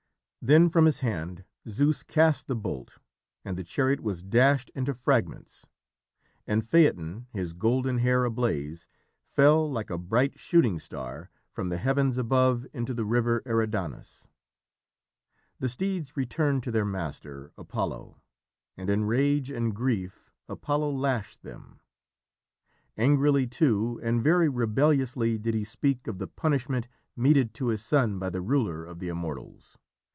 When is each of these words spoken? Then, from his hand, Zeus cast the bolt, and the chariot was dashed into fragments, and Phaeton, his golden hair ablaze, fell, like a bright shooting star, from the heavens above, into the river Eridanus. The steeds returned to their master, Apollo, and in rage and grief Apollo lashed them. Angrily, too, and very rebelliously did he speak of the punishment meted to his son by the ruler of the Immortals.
Then, 0.43 0.69
from 0.69 0.85
his 0.85 1.01
hand, 1.01 1.43
Zeus 1.69 2.01
cast 2.01 2.47
the 2.47 2.55
bolt, 2.55 2.97
and 3.45 3.55
the 3.57 3.63
chariot 3.63 3.99
was 3.99 4.23
dashed 4.23 4.71
into 4.73 4.91
fragments, 4.91 5.67
and 6.47 6.65
Phaeton, 6.65 7.27
his 7.31 7.53
golden 7.53 7.99
hair 7.99 8.23
ablaze, 8.25 8.87
fell, 9.23 9.71
like 9.71 9.91
a 9.91 9.99
bright 9.99 10.39
shooting 10.39 10.79
star, 10.79 11.29
from 11.51 11.69
the 11.69 11.77
heavens 11.77 12.17
above, 12.17 12.65
into 12.73 12.91
the 12.95 13.05
river 13.05 13.43
Eridanus. 13.45 14.27
The 15.59 15.69
steeds 15.69 16.17
returned 16.17 16.63
to 16.63 16.71
their 16.71 16.85
master, 16.85 17.51
Apollo, 17.55 18.19
and 18.75 18.89
in 18.89 19.05
rage 19.05 19.51
and 19.51 19.75
grief 19.75 20.31
Apollo 20.49 20.89
lashed 20.93 21.43
them. 21.43 21.81
Angrily, 22.97 23.45
too, 23.45 23.99
and 24.01 24.23
very 24.23 24.49
rebelliously 24.49 25.37
did 25.37 25.53
he 25.53 25.63
speak 25.63 26.07
of 26.07 26.17
the 26.17 26.25
punishment 26.27 26.87
meted 27.15 27.53
to 27.53 27.67
his 27.67 27.85
son 27.85 28.17
by 28.17 28.31
the 28.31 28.41
ruler 28.41 28.83
of 28.83 28.97
the 28.97 29.07
Immortals. 29.09 29.77